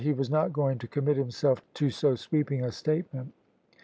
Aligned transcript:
He 0.03 0.13
was 0.13 0.31
not 0.31 0.51
going 0.51 0.79
to 0.79 0.87
commit 0.87 1.15
himself 1.15 1.61
to 1.75 1.91
so 1.91 2.15
sweeping 2.15 2.63
a 2.65 2.71
statement. 2.71 3.31